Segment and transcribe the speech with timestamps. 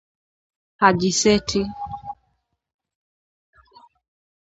[0.81, 1.61] Haji seti